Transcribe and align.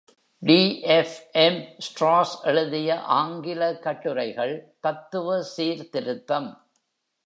D 0.43 0.81
F 0.81 1.29
M 1.31 1.59
Strauss 1.77 2.33
எழுதிய 2.43 3.01
ஆங்கில 3.01 3.77
கட்டுரைகள், 3.77 4.75
"தத்துவ 4.79 5.41
சீர்திருத்தம்" 5.41 6.69